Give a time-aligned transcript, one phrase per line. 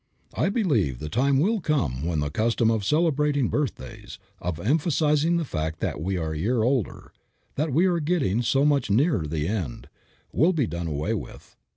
[0.33, 5.45] I believe the time will come when the custom of celebrating birthdays, of emphasizing the
[5.45, 7.13] fact that we are a year older,
[7.53, 9.89] that we are getting so much nearer the end,
[10.33, 11.55] will be done away with.